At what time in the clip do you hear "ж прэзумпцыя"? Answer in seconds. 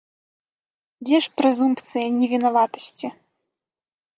1.25-2.07